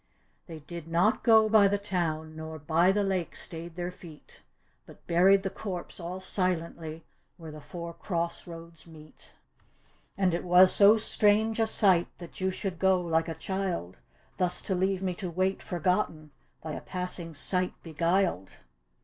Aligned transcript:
"They 0.47 0.61
did 0.61 0.87
not 0.87 1.21
go 1.21 1.47
by 1.47 1.67
the 1.67 1.77
town. 1.77 2.35
Nor 2.35 2.57
by 2.57 2.91
the 2.91 3.03
lake 3.03 3.35
stayed 3.35 3.75
their 3.75 3.91
feet. 3.91 4.41
But 4.87 5.05
buried 5.05 5.43
the 5.43 5.51
corpse 5.51 5.99
ail 5.99 6.19
silently 6.19 7.03
Where 7.37 7.51
the 7.51 7.61
four 7.61 7.93
cross 7.93 8.47
roads 8.47 8.87
meet" 8.87 9.35
D,gt,, 10.17 10.17
erihyGOOgle 10.17 10.17
The 10.17 10.17
Fetch" 10.17 10.17
And 10.33 10.45
was 10.49 10.69
it 10.71 10.73
so 10.73 10.97
strange 10.97 11.59
a 11.59 11.67
sight 11.67 12.07
That 12.17 12.41
you 12.41 12.49
should 12.49 12.79
go 12.79 12.99
like 12.99 13.27
a 13.27 13.35
child 13.35 13.97
Thus 14.39 14.63
to 14.63 14.73
leave 14.73 15.03
me 15.03 15.13
to 15.13 15.29
wait, 15.29 15.61
forgotten, 15.61 16.31
By 16.63 16.71
a 16.71 16.81
passing 16.81 17.35
sight 17.35 17.73
beguiled?" 17.83 18.55